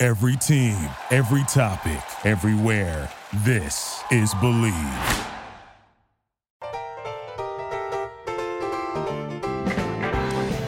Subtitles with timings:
[0.00, 0.76] Every team,
[1.10, 3.10] every topic, everywhere.
[3.38, 4.72] This is Believe.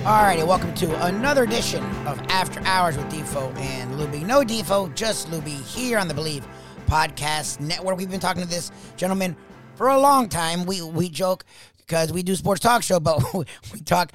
[0.05, 4.27] All righty, welcome to another edition of After Hours with Defo and Luby.
[4.27, 6.45] No Defo, just Luby here on the Believe
[6.87, 7.99] Podcast Network.
[7.99, 9.37] We've been talking to this gentleman
[9.77, 10.67] for a long time.
[10.67, 11.45] We we joke
[11.77, 13.23] because we do sports talk show, but
[13.73, 14.11] we talk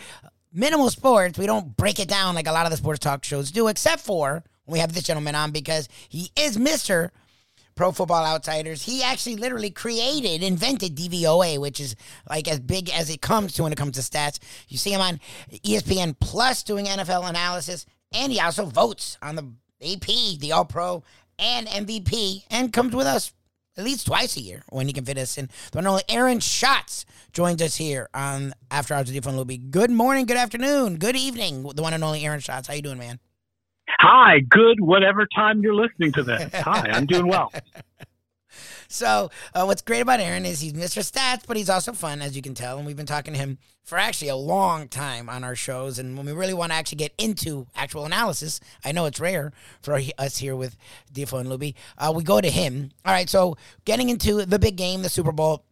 [0.52, 1.40] minimal sports.
[1.40, 4.02] We don't break it down like a lot of the sports talk shows do, except
[4.02, 7.12] for we have this gentleman on because he is Mister
[7.76, 8.84] Pro Football Outsiders.
[8.84, 11.96] He actually literally created, invented DVOA, which is
[12.30, 14.40] like as big as it comes to when it comes to stats.
[14.70, 15.20] You see him on
[15.52, 19.44] ESPN Plus doing NFL analysis, and he also votes on the
[19.84, 21.04] AP, the All Pro,
[21.38, 23.34] and MVP, and comes with us
[23.78, 25.50] at least twice a year when he can fit us in.
[25.72, 29.70] The one only Aaron Schatz joins us here on After Hours with Defo Luby.
[29.70, 31.64] Good morning, good afternoon, good evening.
[31.64, 32.70] The one and only Aaron Schatz.
[32.70, 33.20] How you doing, man?
[33.88, 36.54] Hi, good, whatever time you're listening to this.
[36.54, 37.52] Hi, I'm doing well.
[38.88, 41.02] So, uh, what's great about Aaron is he's Mr.
[41.02, 42.78] Stats, but he's also fun, as you can tell.
[42.78, 46.00] And we've been talking to him for actually a long time on our shows.
[46.00, 49.52] And when we really want to actually get into actual analysis, I know it's rare
[49.82, 50.78] for us here with
[51.12, 52.92] Defo and Luby, uh, we go to him.
[53.04, 55.66] All right, so getting into the big game, the Super Bowl,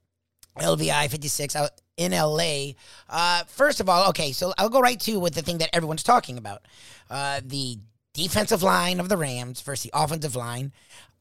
[0.58, 2.72] LVI 56 out in LA.
[3.10, 6.04] Uh, first of all, okay, so I'll go right to with the thing that everyone's
[6.04, 6.64] talking about
[7.10, 7.78] uh, the
[8.14, 10.72] defensive line of the Rams versus the offensive line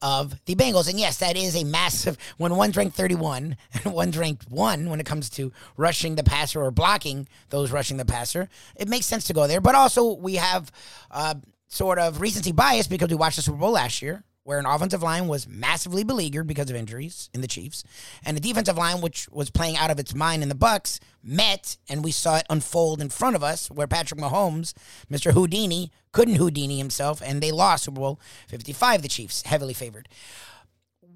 [0.01, 0.89] of the Bengals.
[0.89, 4.99] And yes, that is a massive when one's ranked 31 and one's ranked one when
[4.99, 8.49] it comes to rushing the passer or blocking those rushing the passer.
[8.75, 9.61] It makes sense to go there.
[9.61, 10.71] But also, we have
[11.09, 11.35] uh,
[11.67, 14.23] sort of recency bias because we watched the Super Bowl last year.
[14.45, 17.83] Where an offensive line was massively beleaguered because of injuries in the Chiefs,
[18.25, 21.77] and a defensive line, which was playing out of its mind in the Bucs, met,
[21.87, 23.71] and we saw it unfold in front of us.
[23.71, 24.73] Where Patrick Mahomes,
[25.09, 25.31] Mr.
[25.31, 30.09] Houdini, couldn't Houdini himself, and they lost Super Bowl 55, the Chiefs, heavily favored.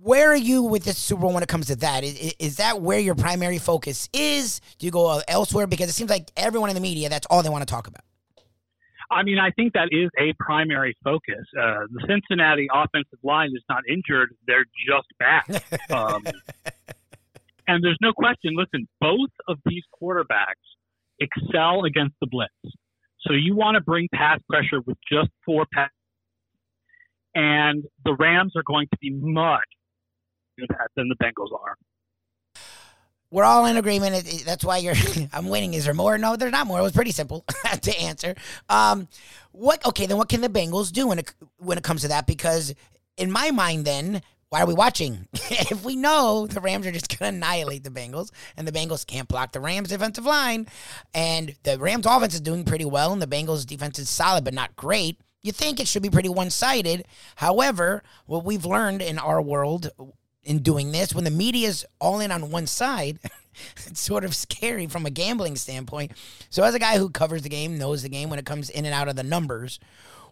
[0.01, 2.05] Where are you with this Super Bowl when it comes to that?
[2.05, 4.61] Is, is that where your primary focus is?
[4.77, 5.67] Do you go elsewhere?
[5.67, 8.03] Because it seems like everyone in the media, that's all they want to talk about.
[9.09, 11.45] I mean, I think that is a primary focus.
[11.57, 15.63] Uh, the Cincinnati offensive line is not injured; they're just bad.
[15.89, 16.23] Um,
[17.67, 18.55] and there's no question.
[18.55, 20.67] Listen, both of these quarterbacks
[21.19, 22.51] excel against the blitz.
[23.21, 25.89] So you want to bring pass pressure with just four pass,
[27.33, 29.63] and the Rams are going to be much
[30.57, 31.75] better than the Bengals are.
[33.29, 34.25] We're all in agreement.
[34.45, 34.95] That's why you're.
[35.33, 35.73] I'm winning.
[35.73, 36.17] Is there more?
[36.17, 36.79] No, there's not more.
[36.79, 37.43] It was pretty simple
[37.81, 38.35] to answer.
[38.69, 39.07] Um,
[39.51, 39.85] what?
[39.85, 42.25] Okay, then what can the Bengals do when it when it comes to that?
[42.25, 42.73] Because
[43.17, 45.27] in my mind, then why are we watching?
[45.33, 49.05] if we know the Rams are just going to annihilate the Bengals, and the Bengals
[49.05, 50.67] can't block the Rams' defensive line,
[51.13, 54.53] and the Rams' offense is doing pretty well, and the Bengals' defense is solid but
[54.53, 55.19] not great.
[55.43, 57.05] You think it should be pretty one sided.
[57.35, 59.91] However, what we've learned in our world
[60.47, 63.19] in doing this, when the media's all in on one side,
[63.85, 66.13] it's sort of scary from a gambling standpoint.
[66.49, 68.85] So, as a guy who covers the game, knows the game when it comes in
[68.85, 69.79] and out of the numbers,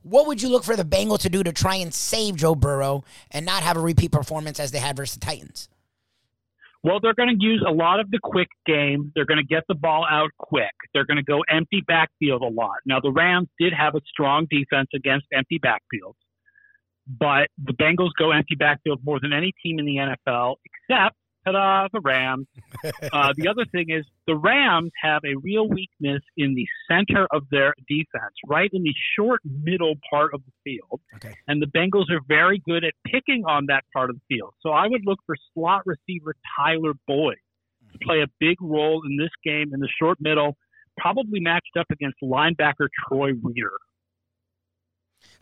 [0.02, 3.04] what would you look for the Bengals to do to try and save Joe Burrow
[3.32, 5.68] and not have a repeat performance as they had versus the Titans?
[6.84, 9.12] Well, they're going to use a lot of the quick game.
[9.16, 10.70] They're going to get the ball out quick.
[10.94, 12.76] They're going to go empty backfield a lot.
[12.86, 16.14] Now, the Rams did have a strong defense against empty backfields,
[17.08, 21.88] but the Bengals go empty backfield more than any team in the NFL, except, ta-da,
[21.94, 22.48] the Rams.
[23.14, 27.44] uh, the other thing is the Rams have a real weakness in the center of
[27.52, 31.02] their defense, right in the short middle part of the field.
[31.16, 31.36] Okay.
[31.48, 34.54] And the Bengals are very good at picking on that part of the field.
[34.62, 37.38] So I would look for slot receiver Tyler Boyd
[37.92, 40.58] to play a big role in this game in the short middle,
[40.98, 43.72] probably matched up against linebacker Troy Reeder.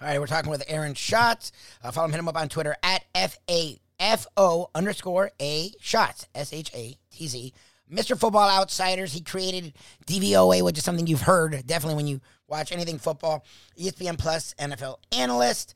[0.02, 1.52] All right, we're talking with Aaron Schatz.
[1.84, 5.72] Uh, follow him, hit him up on Twitter at F A F O underscore A
[5.80, 7.54] Schatz, S H A T Z.
[7.92, 8.18] Mr.
[8.18, 9.14] Football Outsiders.
[9.14, 9.74] He created
[10.08, 13.46] DVOA, which is something you've heard definitely when you watch anything football.
[13.78, 15.76] ESPN Plus NFL analyst.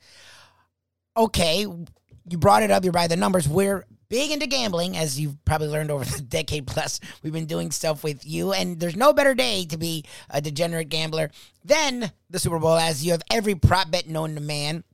[1.16, 2.84] Okay, you brought it up.
[2.84, 3.48] You're by the numbers.
[3.48, 7.00] We're big into gambling, as you've probably learned over the decade plus.
[7.22, 10.88] We've been doing stuff with you, and there's no better day to be a degenerate
[10.88, 11.30] gambler
[11.64, 14.84] than the Super Bowl, as you have every prop bet known to man.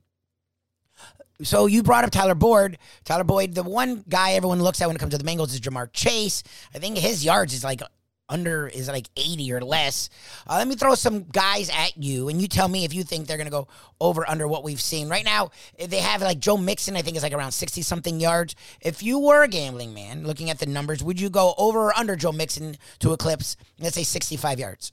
[1.43, 2.77] So you brought up Tyler Boyd.
[3.03, 5.59] Tyler Boyd, the one guy everyone looks at when it comes to the Bengals is
[5.59, 6.43] Ja'Marr Chase.
[6.73, 7.81] I think his yards is like
[8.29, 10.09] under is like 80 or less.
[10.47, 13.27] Uh, let me throw some guys at you, and you tell me if you think
[13.27, 13.67] they're going to go
[13.99, 15.09] over under what we've seen.
[15.09, 18.55] Right now, they have like Joe Mixon, I think is like around 60 something yards.
[18.81, 21.97] If you were a gambling man looking at the numbers, would you go over or
[21.97, 24.91] under Joe Mixon to eclipse, let's say 65 yards?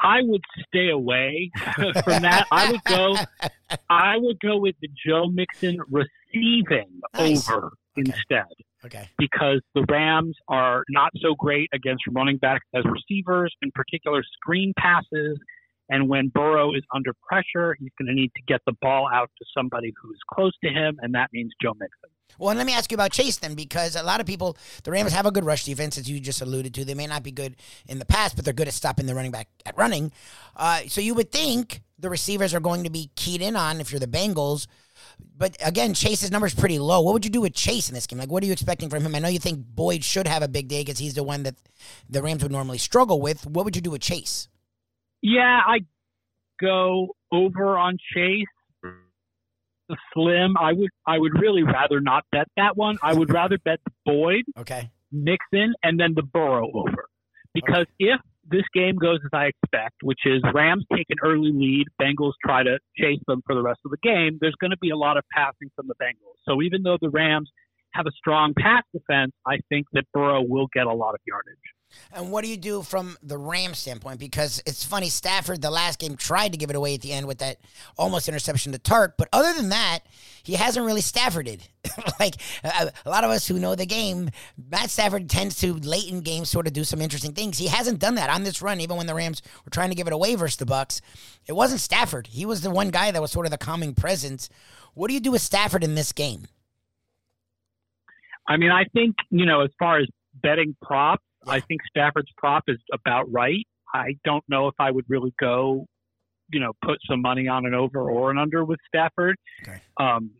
[0.00, 1.50] I would stay away
[2.04, 2.46] from that.
[2.52, 3.16] I would go.
[3.90, 7.50] I would go with the Joe Mixon receiving nice.
[7.50, 7.72] over okay.
[7.96, 8.44] instead.
[8.84, 9.08] Okay.
[9.18, 14.72] Because the Rams are not so great against running backs as receivers, in particular screen
[14.78, 15.38] passes.
[15.90, 19.30] And when Burrow is under pressure, he's going to need to get the ball out
[19.38, 22.10] to somebody who's close to him, and that means Joe Mixon.
[22.38, 25.12] Well, let me ask you about Chase then, because a lot of people, the Rams
[25.12, 26.84] have a good rush defense, as you just alluded to.
[26.84, 27.56] They may not be good
[27.88, 30.12] in the past, but they're good at stopping the running back at running.
[30.54, 33.90] Uh, so you would think the receivers are going to be keyed in on if
[33.90, 34.66] you're the Bengals.
[35.36, 37.00] But again, Chase's number is pretty low.
[37.00, 38.18] What would you do with Chase in this game?
[38.18, 39.14] Like, what are you expecting from him?
[39.14, 41.54] I know you think Boyd should have a big day because he's the one that
[42.10, 43.46] the Rams would normally struggle with.
[43.46, 44.48] What would you do with Chase?
[45.22, 45.78] Yeah, I
[46.60, 48.46] go over on Chase.
[49.88, 52.98] The slim, I would I would really rather not bet that one.
[53.02, 57.06] I would rather bet Boyd, okay, Mixon, and then the Burrow over.
[57.54, 58.12] Because okay.
[58.12, 62.32] if this game goes as I expect, which is Rams take an early lead, Bengals
[62.44, 64.96] try to chase them for the rest of the game, there's going to be a
[64.96, 66.38] lot of passing from the Bengals.
[66.46, 67.50] So even though the Rams
[67.92, 71.56] have a strong pass defense, I think that Burrow will get a lot of yardage.
[72.12, 74.18] And what do you do from the Rams standpoint?
[74.18, 77.26] Because it's funny, Stafford, the last game, tried to give it away at the end
[77.26, 77.58] with that
[77.96, 79.12] almost interception to Tartt.
[79.18, 80.00] But other than that,
[80.42, 81.62] he hasn't really Stafforded.
[82.20, 84.30] like a, a, lot of us who know the game,
[84.70, 87.58] Matt Stafford tends to, late in games, sort of do some interesting things.
[87.58, 90.06] He hasn't done that on this run, even when the Rams were trying to give
[90.06, 91.00] it away versus the Bucs.
[91.46, 92.28] It wasn't Stafford.
[92.28, 94.48] He was the one guy that was sort of the calming presence.
[94.94, 96.46] What do you do with Stafford in this game?
[98.46, 100.08] I mean, I think, you know, as far as
[100.42, 103.66] betting props, I think Stafford's prop is about right.
[103.94, 105.86] I don't know if I would really go,
[106.52, 109.36] you know, put some money on an over or an under with Stafford.
[109.62, 109.80] Okay.
[109.98, 110.32] Um,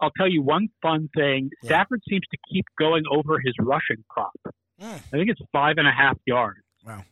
[0.00, 1.50] I'll tell you one fun thing.
[1.62, 1.68] Yeah.
[1.68, 4.32] Stafford seems to keep going over his rushing prop.
[4.80, 5.00] Mm.
[5.12, 6.60] I think it's five and a half yards.
[6.86, 7.04] Wow.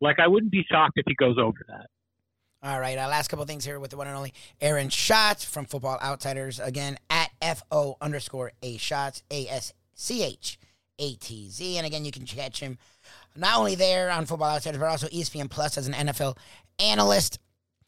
[0.00, 1.86] Like I wouldn't be shocked if he goes over that.
[2.64, 5.64] All right, our last couple things here with the one and only Aaron Schatz from
[5.64, 6.60] Football Outsiders.
[6.60, 10.60] Again, at FO underscore A Schatz, A S C H
[10.98, 11.78] a T Z.
[11.78, 12.78] And again, you can catch him
[13.36, 16.36] not only there on Football Outsiders, but also ESPN Plus as an NFL
[16.78, 17.38] analyst.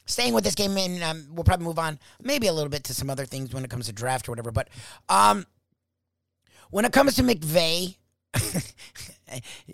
[0.07, 2.93] Staying with this game, and um, we'll probably move on maybe a little bit to
[2.93, 4.51] some other things when it comes to draft or whatever.
[4.51, 4.69] But
[5.09, 5.47] um,
[6.69, 7.97] when it comes to McVay,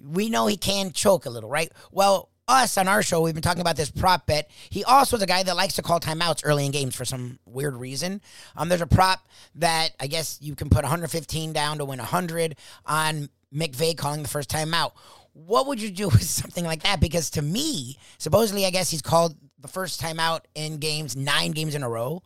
[0.05, 1.69] we know he can choke a little, right?
[1.91, 4.49] Well, us on our show, we've been talking about this prop bet.
[4.69, 7.39] He also is a guy that likes to call timeouts early in games for some
[7.45, 8.21] weird reason.
[8.55, 12.55] Um, there's a prop that I guess you can put 115 down to win 100
[12.85, 14.91] on McVay calling the first timeout.
[15.33, 16.99] What would you do with something like that?
[16.99, 21.75] Because to me, supposedly, I guess he's called the first timeout in games nine games
[21.75, 22.21] in a row.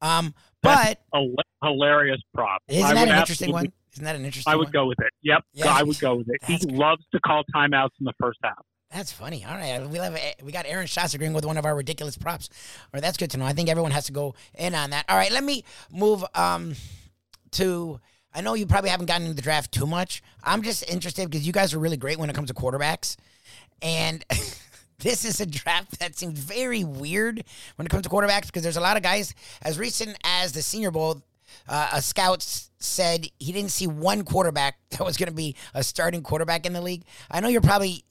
[0.00, 1.24] Um, but a
[1.62, 2.62] hilarious prop.
[2.68, 3.72] Isn't that an interesting one?
[3.92, 4.52] Isn't that an interesting?
[4.52, 4.72] I would one?
[4.72, 5.12] go with it.
[5.22, 6.42] Yep, yeah, I would go with it.
[6.44, 8.64] He loves to call timeouts in the first half.
[8.92, 9.44] That's funny.
[9.44, 12.48] All right, we have we got Aaron Schatz agreeing with one of our ridiculous props.
[12.80, 13.44] All right, that's good to know.
[13.44, 15.04] I think everyone has to go in on that.
[15.08, 16.74] All right, let me move um
[17.52, 18.00] to.
[18.34, 20.22] I know you probably haven't gotten into the draft too much.
[20.42, 23.16] I'm just interested because you guys are really great when it comes to quarterbacks,
[23.82, 24.24] and
[24.98, 27.44] this is a draft that seems very weird
[27.76, 30.62] when it comes to quarterbacks because there's a lot of guys as recent as the
[30.62, 31.22] Senior Bowl.
[31.68, 32.42] Uh, a scout
[32.78, 36.72] said he didn't see one quarterback that was going to be a starting quarterback in
[36.72, 37.04] the league.
[37.30, 38.04] I know you're probably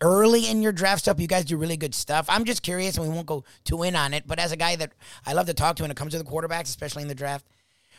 [0.00, 1.20] early in your draft stuff.
[1.20, 2.26] You guys do really good stuff.
[2.28, 4.26] I'm just curious, and we won't go too in on it.
[4.26, 4.92] But as a guy that
[5.26, 7.46] I love to talk to when it comes to the quarterbacks, especially in the draft,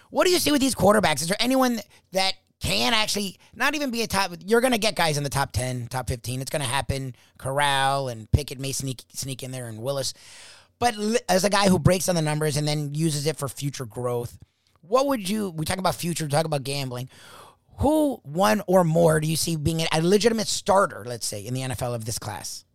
[0.09, 1.21] what do you see with these quarterbacks?
[1.21, 1.79] Is there anyone
[2.11, 4.31] that can actually not even be a top?
[4.45, 6.41] You're going to get guys in the top ten, top fifteen.
[6.41, 7.15] It's going to happen.
[7.37, 10.13] Corral and Pickett may sneak sneak in there, and Willis.
[10.79, 10.95] But
[11.29, 14.37] as a guy who breaks on the numbers and then uses it for future growth,
[14.81, 15.49] what would you?
[15.49, 17.09] We talk about future, we talk about gambling
[17.83, 21.61] who one or more do you see being a legitimate starter, let's say, in the
[21.61, 22.65] NFL of this class?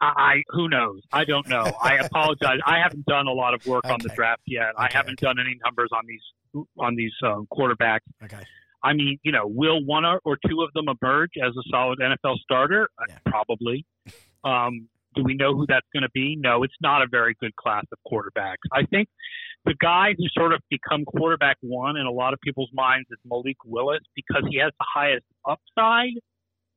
[0.00, 1.00] I who knows?
[1.12, 1.72] I don't know.
[1.82, 2.58] I apologize.
[2.66, 3.94] I haven't done a lot of work okay.
[3.94, 4.70] on the draft yet.
[4.74, 5.26] Okay, I haven't okay.
[5.26, 8.00] done any numbers on these on these um, quarterbacks.
[8.24, 8.42] Okay.
[8.82, 12.36] I mean, you know, will one or two of them emerge as a solid NFL
[12.38, 12.88] starter?
[12.98, 13.18] Uh, yeah.
[13.24, 13.84] Probably.
[14.44, 16.36] Um, do we know who that's going to be?
[16.36, 18.66] No, it's not a very good class of quarterbacks.
[18.72, 19.08] I think
[19.66, 23.18] the guy who sort of become quarterback one in a lot of people's minds is
[23.24, 26.14] Malik Willis because he has the highest upside.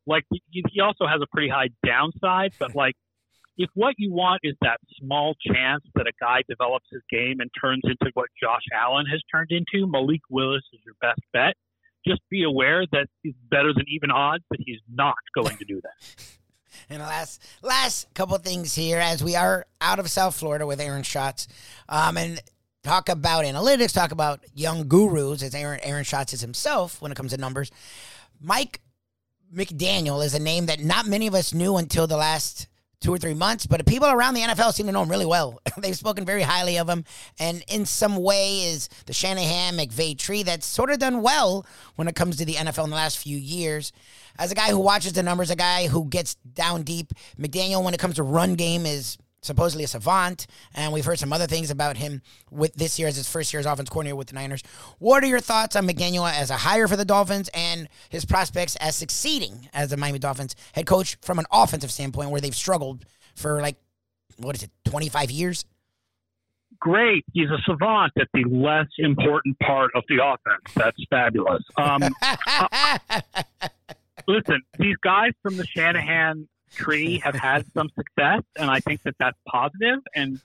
[0.08, 2.96] Like he also has a pretty high downside, but like
[3.58, 7.52] if what you want is that small chance that a guy develops his game and
[7.62, 11.54] turns into what Josh Allen has turned into, Malik Willis is your best bet.
[12.08, 15.80] Just be aware that he's better than even odds but he's not going to do
[15.82, 16.26] that.
[16.90, 21.04] And last last couple things here as we are out of South Florida with Aaron
[21.04, 21.48] Schatz.
[21.88, 22.40] Um, and
[22.84, 27.16] talk about analytics, talk about young gurus as Aaron Aaron Schatz is himself when it
[27.16, 27.72] comes to numbers.
[28.42, 28.82] Mike
[29.54, 32.68] McDaniel is a name that not many of us knew until the last
[33.02, 35.62] two or three months, but people around the NFL seem to know him really well.
[35.78, 37.06] They've spoken very highly of him,
[37.40, 42.08] and in some way is the Shanahan McVay tree that's sort of done well when
[42.08, 43.94] it comes to the NFL in the last few years.
[44.38, 47.94] As a guy who watches the numbers, a guy who gets down deep, McDaniel when
[47.94, 51.72] it comes to run game is supposedly a savant, and we've heard some other things
[51.72, 54.64] about him with this year as his first year as offense coordinator with the Niners.
[55.00, 58.76] What are your thoughts on McDaniel as a hire for the Dolphins and his prospects
[58.78, 63.06] as succeeding as the Miami Dolphins head coach from an offensive standpoint, where they've struggled
[63.36, 63.78] for like
[64.38, 65.66] what is it, twenty five years?
[66.80, 67.26] Great.
[67.34, 70.74] He's a savant at the less important part of the offense.
[70.76, 71.62] That's fabulous.
[71.76, 72.98] Um, uh,
[74.28, 79.16] listen, these guys from the Shanahan tree have had some success, and I think that
[79.20, 80.00] that's positive.
[80.16, 80.40] And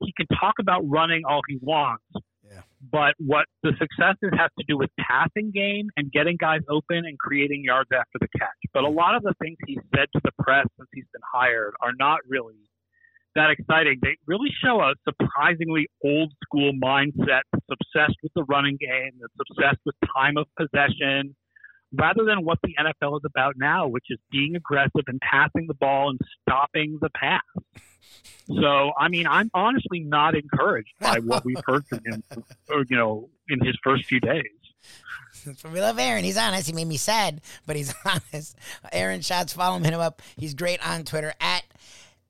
[0.00, 2.04] he can talk about running all he wants,
[2.44, 2.62] Yeah.
[2.92, 7.18] but what the successes have to do with passing game and getting guys open and
[7.18, 8.48] creating yards after the catch.
[8.72, 11.74] But a lot of the things he said to the press since he's been hired
[11.80, 12.54] are not really
[13.34, 13.98] that exciting.
[14.00, 19.50] They really show a surprisingly old school mindset that's obsessed with the running game, that's
[19.50, 21.34] obsessed with time of possession,
[21.98, 25.74] rather than what the NFL is about now, which is being aggressive and passing the
[25.74, 27.42] ball and stopping the pass.
[28.46, 32.22] So, I mean, I'm honestly not encouraged by what we've heard from him,
[32.68, 34.44] or, you know, in his first few days.
[35.70, 36.24] We love Aaron.
[36.24, 36.66] He's honest.
[36.66, 38.56] He made me sad, but he's honest.
[38.92, 40.22] Aaron Schatz, follow him, hit him up.
[40.36, 41.64] He's great on Twitter at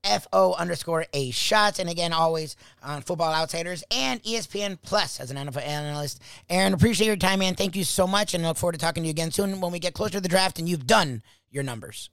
[0.05, 1.79] FO underscore A Schatz.
[1.79, 6.23] And again, always on Football Outsiders and ESPN Plus as an NFL analyst.
[6.49, 7.55] Aaron, appreciate your time, man.
[7.55, 8.35] Thank you so much.
[8.35, 10.29] And look forward to talking to you again soon when we get closer to the
[10.29, 12.11] draft and you've done your numbers.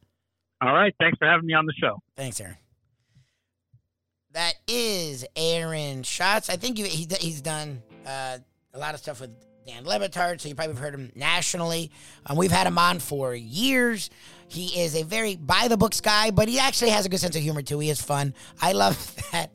[0.62, 0.94] All right.
[1.00, 2.00] Thanks for having me on the show.
[2.16, 2.58] Thanks, Aaron.
[4.34, 6.50] That is Aaron Schatz.
[6.50, 8.38] I think you, he, he's done uh,
[8.74, 9.32] a lot of stuff with
[9.68, 11.92] Dan Le Batard, so you probably have heard him nationally.
[12.26, 14.10] Um, we've had him on for years.
[14.48, 17.36] He is a very by the books guy, but he actually has a good sense
[17.36, 17.80] of humor too.
[17.80, 18.34] He is fun.
[18.62, 19.52] I love that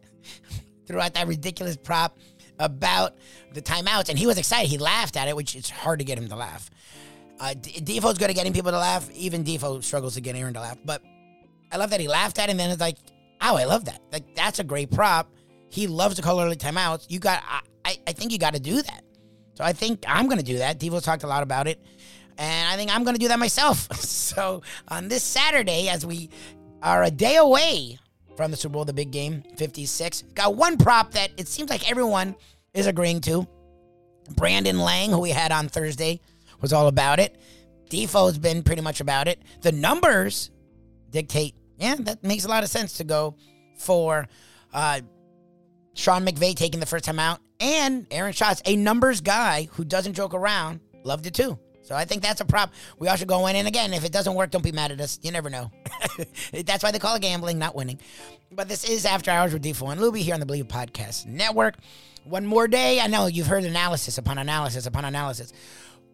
[0.86, 2.18] throughout that ridiculous prop
[2.58, 3.16] about
[3.52, 4.68] the timeouts, and he was excited.
[4.68, 6.70] He laughed at it, which it's hard to get him to laugh.
[7.38, 9.10] Uh, Defo's good at getting people to laugh.
[9.12, 11.02] Even Defoe struggles to get Aaron to laugh, but
[11.70, 12.96] I love that he laughed at it, and then it's like,
[13.40, 14.00] oh, I love that.
[14.12, 15.30] Like that's a great prop.
[15.68, 17.06] He loves to call early timeouts.
[17.10, 17.42] You got,
[17.84, 19.02] I, I think you got to do that.
[19.56, 20.78] So I think I'm going to do that.
[20.78, 21.82] Defo talked a lot about it.
[22.38, 23.92] And I think I'm going to do that myself.
[24.00, 26.28] so on this Saturday, as we
[26.82, 27.98] are a day away
[28.36, 31.90] from the Super Bowl, the big game, 56, got one prop that it seems like
[31.90, 32.36] everyone
[32.74, 33.46] is agreeing to.
[34.34, 36.20] Brandon Lang, who we had on Thursday,
[36.60, 37.36] was all about it.
[37.88, 39.40] Defo's been pretty much about it.
[39.62, 40.50] The numbers
[41.10, 43.36] dictate, yeah, that makes a lot of sense to go
[43.78, 44.28] for
[44.74, 45.00] uh,
[45.94, 50.14] Sean McVay taking the first time out, and Aaron Schatz, a numbers guy who doesn't
[50.14, 51.58] joke around, loved it too.
[51.82, 52.72] So I think that's a prop.
[52.98, 53.54] We all should go in.
[53.54, 55.20] And again, if it doesn't work, don't be mad at us.
[55.22, 55.70] You never know.
[56.64, 58.00] that's why they call it gambling, not winning.
[58.50, 61.76] But this is After Hours with Defo and Luby here on the Believe Podcast Network.
[62.24, 62.98] One more day.
[63.00, 65.52] I know you've heard analysis upon analysis upon analysis.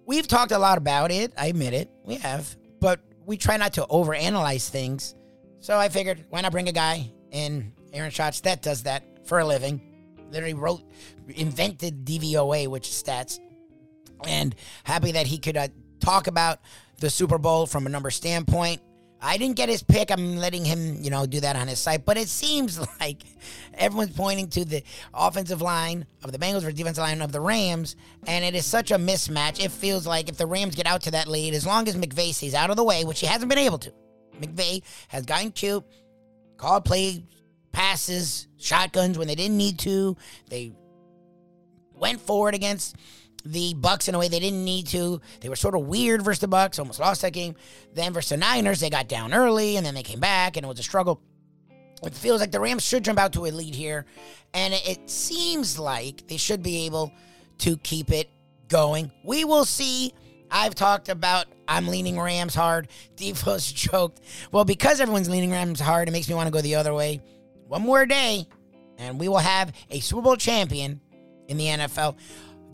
[0.04, 1.32] We've talked a lot about it.
[1.38, 1.90] I admit it.
[2.04, 2.54] We have.
[2.78, 5.14] But we try not to overanalyze things.
[5.60, 9.38] So I figured, why not bring a guy in Aaron Schatz that does that for
[9.38, 9.91] a living?
[10.32, 10.82] Literally wrote,
[11.28, 13.38] invented DVOA, which is stats.
[14.26, 15.68] And happy that he could uh,
[16.00, 16.60] talk about
[16.98, 18.80] the Super Bowl from a number standpoint.
[19.24, 20.10] I didn't get his pick.
[20.10, 22.04] I'm letting him, you know, do that on his site.
[22.04, 23.22] But it seems like
[23.74, 24.82] everyone's pointing to the
[25.14, 27.94] offensive line of the Bengals versus defensive line of the Rams,
[28.26, 29.64] and it is such a mismatch.
[29.64, 32.34] It feels like if the Rams get out to that lead, as long as McVay
[32.34, 33.92] stays out of the way, which he hasn't been able to,
[34.40, 35.84] McVay has gotten cute,
[36.56, 37.22] called play
[38.58, 40.16] shotguns when they didn't need to.
[40.48, 40.72] They
[41.94, 42.96] went forward against
[43.44, 45.20] the Bucs in a way they didn't need to.
[45.40, 47.54] They were sort of weird versus the Bucs, almost lost that game.
[47.94, 50.68] Then versus the Niners, they got down early and then they came back and it
[50.68, 51.20] was a struggle.
[52.04, 54.06] It feels like the Rams should jump out to a lead here,
[54.54, 57.12] and it, it seems like they should be able
[57.58, 58.28] to keep it
[58.68, 59.12] going.
[59.24, 60.12] We will see.
[60.50, 62.88] I've talked about I'm leaning Rams hard.
[63.16, 64.20] Defo's joked.
[64.50, 67.22] Well, because everyone's leaning Rams hard, it makes me want to go the other way.
[67.72, 68.46] One more day,
[68.98, 71.00] and we will have a Super Bowl champion
[71.48, 72.18] in the NFL.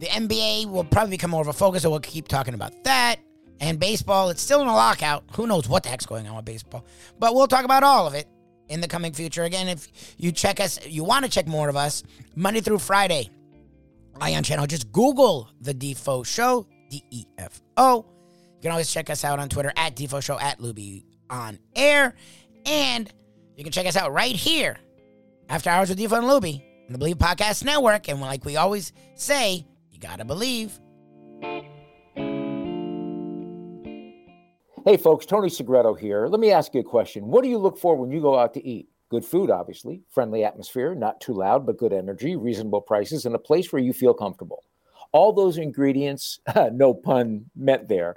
[0.01, 3.21] The NBA will probably become more of a focus, so we'll keep talking about that.
[3.61, 5.23] And baseball, it's still in a lockout.
[5.37, 6.85] Who knows what the heck's going on with baseball?
[7.21, 8.27] But we'll talk about all of it
[8.69, 9.45] in the coming future.
[9.45, 9.87] Again, if
[10.17, 12.03] you check us, you want to check more of us,
[12.35, 13.31] Monday through Friday,
[14.21, 18.05] Ion Channel, just Google the Defo Show, D E F O.
[18.57, 22.17] You can always check us out on Twitter at Defo Show, at Luby on air.
[22.67, 23.09] And
[23.57, 24.77] you can check us out right here,
[25.51, 28.09] After Hours with and Luby, on the Believe Podcast Network.
[28.09, 30.79] And like we always say, you got to believe.
[34.85, 36.27] Hey, folks, Tony Segreto here.
[36.27, 37.29] Let me ask you a question.
[37.29, 38.89] What do you look for when you go out to eat?
[39.11, 43.39] Good food, obviously, friendly atmosphere, not too loud, but good energy, reasonable prices, and a
[43.39, 44.65] place where you feel comfortable.
[45.13, 46.41] All those ingredients,
[46.73, 48.17] no pun meant there,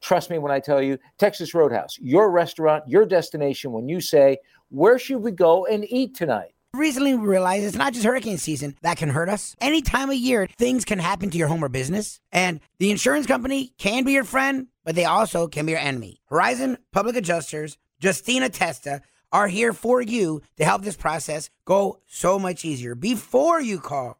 [0.00, 4.38] Trust me when I tell you, Texas Roadhouse, your restaurant, your destination when you say,
[4.70, 6.54] Where should we go and eat tonight?
[6.72, 9.56] Recently, we realized it's not just hurricane season that can hurt us.
[9.60, 12.20] Any time of year, things can happen to your home or business.
[12.30, 16.20] And the insurance company can be your friend, but they also can be your enemy.
[16.26, 19.02] Horizon Public Adjusters, Justina Testa,
[19.32, 22.94] are here for you to help this process go so much easier.
[22.94, 24.19] Before you call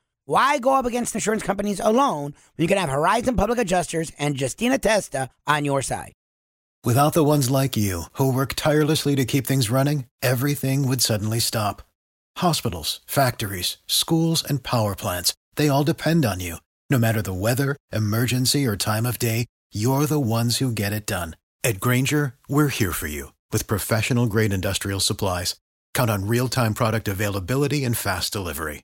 [0.31, 4.39] Why go up against insurance companies alone when you can have Horizon Public Adjusters and
[4.39, 6.13] Justina Testa on your side?
[6.85, 11.39] Without the ones like you, who work tirelessly to keep things running, everything would suddenly
[11.39, 11.81] stop.
[12.37, 16.55] Hospitals, factories, schools, and power plants, they all depend on you.
[16.89, 21.05] No matter the weather, emergency, or time of day, you're the ones who get it
[21.05, 21.35] done.
[21.61, 25.57] At Grainger, we're here for you with professional grade industrial supplies.
[25.93, 28.83] Count on real time product availability and fast delivery.